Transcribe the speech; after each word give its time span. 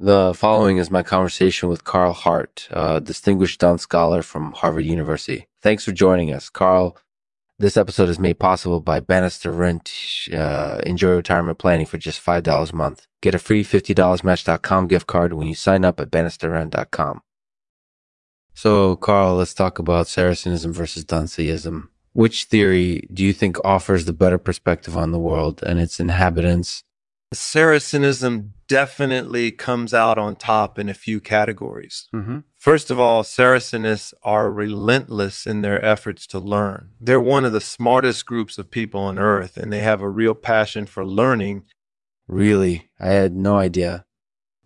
The 0.00 0.32
following 0.32 0.76
is 0.76 0.92
my 0.92 1.02
conversation 1.02 1.68
with 1.68 1.82
Carl 1.82 2.12
Hart, 2.12 2.68
a 2.70 3.00
distinguished 3.00 3.58
Dunn 3.58 3.78
scholar 3.78 4.22
from 4.22 4.52
Harvard 4.52 4.84
University. 4.84 5.48
Thanks 5.60 5.84
for 5.84 5.90
joining 5.90 6.32
us, 6.32 6.48
Carl. 6.48 6.96
This 7.58 7.76
episode 7.76 8.08
is 8.08 8.20
made 8.20 8.38
possible 8.38 8.80
by 8.80 9.00
Bannister 9.00 9.50
Rent. 9.50 9.92
Uh, 10.32 10.80
enjoy 10.86 11.16
retirement 11.16 11.58
planning 11.58 11.84
for 11.84 11.98
just 11.98 12.24
$5 12.24 12.72
a 12.72 12.76
month. 12.76 13.08
Get 13.20 13.34
a 13.34 13.40
free 13.40 13.64
$50match.com 13.64 14.86
gift 14.86 15.08
card 15.08 15.32
when 15.32 15.48
you 15.48 15.56
sign 15.56 15.84
up 15.84 15.98
at 15.98 16.12
bannisterrent.com. 16.12 17.20
So, 18.54 18.94
Carl, 18.94 19.34
let's 19.34 19.54
talk 19.54 19.80
about 19.80 20.06
Saracenism 20.06 20.70
versus 20.70 21.04
Dunceism. 21.04 21.88
Which 22.12 22.44
theory 22.44 23.08
do 23.12 23.24
you 23.24 23.32
think 23.32 23.56
offers 23.64 24.04
the 24.04 24.12
better 24.12 24.38
perspective 24.38 24.96
on 24.96 25.10
the 25.10 25.18
world 25.18 25.60
and 25.64 25.80
its 25.80 25.98
inhabitants 25.98 26.84
Saracenism 27.34 28.50
definitely 28.68 29.50
comes 29.50 29.92
out 29.92 30.18
on 30.18 30.34
top 30.36 30.78
in 30.78 30.88
a 30.88 30.94
few 30.94 31.20
categories. 31.20 32.08
Mm-hmm. 32.14 32.38
First 32.56 32.90
of 32.90 32.98
all, 32.98 33.22
Saracenists 33.22 34.14
are 34.22 34.50
relentless 34.50 35.46
in 35.46 35.60
their 35.60 35.84
efforts 35.84 36.26
to 36.28 36.38
learn. 36.38 36.90
They're 37.00 37.20
one 37.20 37.44
of 37.44 37.52
the 37.52 37.60
smartest 37.60 38.24
groups 38.24 38.56
of 38.56 38.70
people 38.70 39.00
on 39.00 39.18
earth, 39.18 39.56
and 39.56 39.72
they 39.72 39.80
have 39.80 40.00
a 40.00 40.08
real 40.08 40.34
passion 40.34 40.86
for 40.86 41.04
learning. 41.04 41.64
Really? 42.26 42.88
I 42.98 43.08
had 43.08 43.34
no 43.34 43.58
idea. 43.58 44.06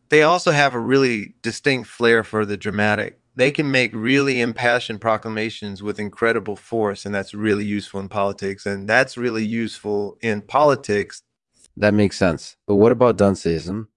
They 0.08 0.22
also 0.22 0.52
have 0.52 0.74
a 0.74 0.80
really 0.80 1.34
distinct 1.42 1.88
flair 1.88 2.22
for 2.22 2.44
the 2.44 2.56
dramatic. 2.56 3.18
They 3.34 3.50
can 3.50 3.70
make 3.70 3.92
really 3.94 4.40
impassioned 4.40 5.00
proclamations 5.00 5.82
with 5.82 5.98
incredible 5.98 6.54
force, 6.54 7.06
and 7.06 7.14
that's 7.14 7.34
really 7.34 7.64
useful 7.64 8.00
in 8.00 8.08
politics. 8.08 8.66
And 8.66 8.88
that's 8.88 9.16
really 9.16 9.44
useful 9.44 10.18
in 10.20 10.42
politics 10.42 11.22
that 11.76 11.94
makes 11.94 12.16
sense. 12.16 12.56
But 12.66 12.76
what 12.76 12.92
about 12.92 13.16
Dunceism? 13.16 13.88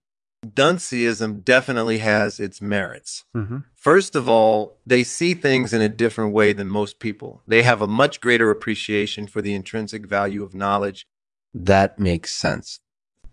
Dunceism 0.46 1.44
definitely 1.44 1.98
has 2.00 2.40
its 2.40 2.62
merits. 2.62 3.24
Mm-hmm. 3.36 3.60
First 3.76 4.16
of 4.16 4.30
all, 4.30 4.78
they 4.86 5.04
see 5.04 5.34
things 5.34 5.74
in 5.74 5.82
a 5.82 5.90
different 5.90 6.34
way 6.34 6.54
than 6.54 6.68
most 6.68 7.00
people. 7.00 7.42
They 7.48 7.64
have 7.64 7.82
a 7.82 7.88
much 7.88 8.22
greater 8.22 8.52
appreciation 8.52 9.28
for 9.28 9.42
the 9.42 9.56
intrinsic 9.56 10.06
value 10.06 10.44
of 10.44 10.54
knowledge. 10.54 11.08
That 11.54 11.98
makes 11.98 12.32
sense. 12.32 12.80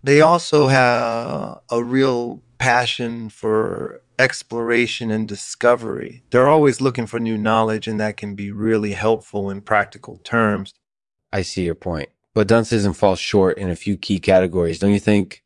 They 0.03 0.21
also 0.21 0.69
have 0.69 1.61
a 1.71 1.85
real 1.85 2.43
passion 2.59 3.29
for 3.29 4.03
exploration 4.19 5.11
and 5.11 5.29
discovery. 5.29 6.23
They're 6.31 6.49
always 6.49 6.81
looking 6.81 7.07
for 7.07 7.21
new 7.21 7.37
knowledge, 7.37 7.87
and 7.87 8.01
that 8.01 8.17
can 8.17 8.35
be 8.35 8.51
really 8.51 8.93
helpful 8.93 9.51
in 9.51 9.61
practical 9.61 10.19
terms. 10.19 10.73
I 11.33 11.43
see 11.43 11.65
your 11.65 11.75
point. 11.75 12.09
But 12.35 12.49
Dunceism 12.49 12.97
falls 12.97 13.19
short 13.19 13.59
in 13.59 13.69
a 13.69 13.77
few 13.77 13.97
key 13.97 14.19
categories, 14.19 14.79
don't 14.79 14.93
you 14.93 15.01
think? 15.01 15.43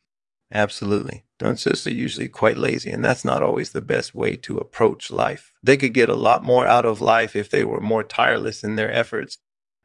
Absolutely. 0.53 1.25
Duncists 1.39 1.87
are 1.87 1.95
usually 1.95 2.29
quite 2.29 2.57
lazy, 2.57 2.91
and 2.91 3.05
that's 3.05 3.25
not 3.25 3.43
always 3.43 3.73
the 3.73 3.81
best 3.81 4.15
way 4.15 4.37
to 4.37 4.59
approach 4.59 5.11
life. 5.11 5.53
They 5.63 5.77
could 5.77 5.93
get 5.93 6.09
a 6.09 6.15
lot 6.15 6.45
more 6.45 6.67
out 6.67 6.87
of 6.87 7.01
life 7.01 7.37
if 7.37 7.51
they 7.51 7.65
were 7.65 7.81
more 7.81 8.05
tireless 8.05 8.63
in 8.65 8.77
their 8.77 8.91
efforts. 8.91 9.39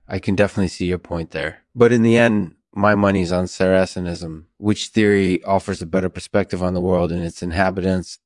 I 0.08 0.20
can 0.20 0.36
definitely 0.36 0.70
see 0.70 0.86
your 0.86 0.98
point 0.98 1.32
there. 1.32 1.64
But 1.76 1.92
in 1.92 2.04
the 2.04 2.18
end, 2.18 2.56
my 2.74 2.96
money's 2.96 3.32
on 3.32 3.46
Saracenism. 3.46 4.46
Which 4.58 4.90
theory 4.90 5.44
offers 5.44 5.82
a 5.82 5.86
better 5.86 6.10
perspective 6.10 6.62
on 6.62 6.74
the 6.74 6.82
world 6.82 7.12
and 7.12 7.24
its 7.24 7.42
inhabitants? 7.42 8.20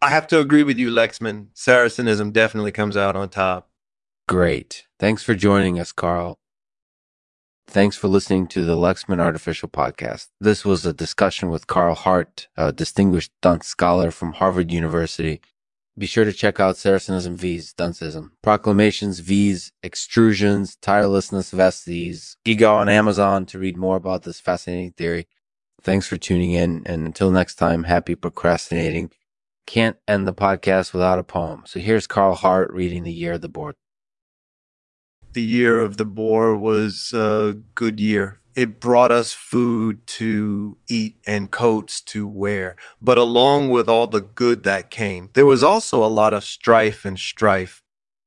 I 0.00 0.10
have 0.10 0.26
to 0.28 0.40
agree 0.40 0.62
with 0.62 0.78
you, 0.78 0.90
Lexman. 0.90 1.48
Saracenism 1.54 2.32
definitely 2.32 2.72
comes 2.72 2.96
out 2.96 3.16
on 3.16 3.28
top. 3.28 3.68
Great. 4.28 4.86
Thanks 4.98 5.22
for 5.22 5.34
joining 5.34 5.78
us, 5.78 5.92
Carl. 5.92 6.38
Thanks 7.66 7.96
for 7.96 8.08
listening 8.08 8.48
to 8.48 8.64
the 8.64 8.76
Lexman 8.76 9.18
Artificial 9.18 9.68
Podcast. 9.68 10.28
This 10.40 10.64
was 10.64 10.84
a 10.84 10.92
discussion 10.92 11.48
with 11.48 11.66
Carl 11.66 11.94
Hart, 11.94 12.48
a 12.56 12.72
distinguished 12.72 13.32
Duntz 13.42 13.64
scholar 13.64 14.10
from 14.10 14.34
Harvard 14.34 14.70
University. 14.70 15.40
Be 15.96 16.06
sure 16.06 16.24
to 16.24 16.32
check 16.32 16.60
out 16.60 16.74
Saracenism 16.74 17.34
V's 17.34 17.72
Dunceism, 17.72 18.30
Proclamations 18.42 19.20
V's, 19.20 19.72
Extrusions, 19.82 20.76
Tirelessness 20.80 21.52
Vestes, 21.52 22.36
Ego 22.44 22.74
on 22.74 22.88
Amazon 22.88 23.46
to 23.46 23.58
read 23.58 23.76
more 23.76 23.96
about 23.96 24.22
this 24.22 24.40
fascinating 24.40 24.92
theory. 24.92 25.26
Thanks 25.82 26.06
for 26.06 26.16
tuning 26.16 26.52
in, 26.52 26.82
and 26.86 27.06
until 27.06 27.30
next 27.30 27.56
time, 27.56 27.84
happy 27.84 28.14
procrastinating. 28.14 29.10
Can't 29.66 29.96
end 30.08 30.26
the 30.26 30.34
podcast 30.34 30.92
without 30.92 31.18
a 31.18 31.24
poem. 31.24 31.62
So 31.66 31.80
here's 31.80 32.06
Carl 32.06 32.34
Hart 32.34 32.72
reading 32.72 33.04
The 33.04 33.12
Year 33.12 33.34
of 33.34 33.40
the 33.40 33.48
Boar 33.48 33.74
the 35.32 35.42
year 35.42 35.80
of 35.80 35.96
the 35.96 36.04
boar 36.04 36.56
was 36.56 37.12
a 37.14 37.56
good 37.74 38.00
year. 38.00 38.40
It 38.54 38.80
brought 38.80 39.10
us 39.10 39.32
food 39.32 40.06
to 40.18 40.76
eat 40.88 41.16
and 41.26 41.50
coats 41.50 42.02
to 42.02 42.26
wear. 42.26 42.76
But 43.00 43.16
along 43.16 43.70
with 43.70 43.88
all 43.88 44.06
the 44.06 44.20
good 44.20 44.62
that 44.64 44.90
came, 44.90 45.30
there 45.32 45.46
was 45.46 45.62
also 45.62 46.04
a 46.04 46.06
lot 46.06 46.34
of 46.34 46.44
strife 46.44 47.04
and 47.04 47.18
strife. 47.18 47.82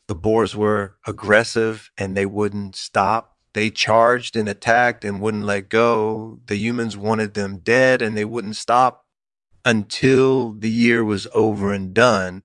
The 0.08 0.16
boars 0.16 0.56
were 0.56 0.96
aggressive 1.06 1.92
and 1.98 2.18
they 2.18 2.26
wouldn't 2.26 2.76
stop. 2.76 3.38
They 3.54 3.70
charged 3.70 4.36
and 4.36 4.50
attacked 4.50 5.06
and 5.06 5.22
wouldn't 5.22 5.46
let 5.46 5.70
go. 5.70 6.40
The 6.48 6.58
humans 6.58 6.98
wanted 6.98 7.36
them 7.36 7.60
dead 7.60 8.02
and 8.02 8.18
they 8.18 8.26
wouldn't 8.26 8.56
stop 8.56 9.06
until 9.64 10.54
the 10.54 10.70
year 10.70 11.04
was 11.04 11.28
over 11.34 11.72
and 11.72 11.94
done. 11.94 12.44